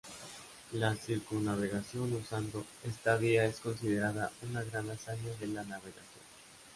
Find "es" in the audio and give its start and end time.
3.45-3.59